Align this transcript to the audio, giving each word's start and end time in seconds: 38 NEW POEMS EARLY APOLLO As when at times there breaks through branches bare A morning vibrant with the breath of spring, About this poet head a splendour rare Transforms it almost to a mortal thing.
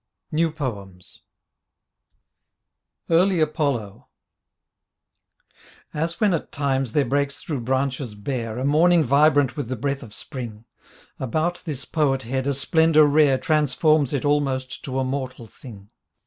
38 0.31 0.35
NEW 0.43 0.51
POEMS 0.53 1.21
EARLY 3.11 3.39
APOLLO 3.39 4.07
As 5.93 6.19
when 6.19 6.33
at 6.33 6.51
times 6.51 6.93
there 6.93 7.05
breaks 7.05 7.37
through 7.43 7.59
branches 7.61 8.15
bare 8.15 8.57
A 8.57 8.65
morning 8.65 9.03
vibrant 9.03 9.55
with 9.55 9.67
the 9.67 9.75
breath 9.75 10.01
of 10.01 10.11
spring, 10.15 10.65
About 11.19 11.61
this 11.65 11.85
poet 11.85 12.23
head 12.23 12.47
a 12.47 12.53
splendour 12.55 13.05
rare 13.05 13.37
Transforms 13.37 14.11
it 14.11 14.25
almost 14.25 14.83
to 14.85 14.97
a 14.97 15.03
mortal 15.03 15.45
thing. 15.45 15.91